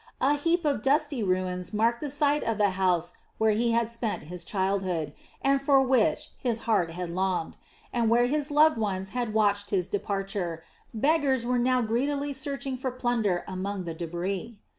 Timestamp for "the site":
2.01-2.41